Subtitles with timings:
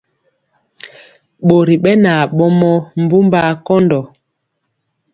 [1.45, 3.99] Ɓori ɓɛ na ɓomɔ mbumbaa kɔndɔ.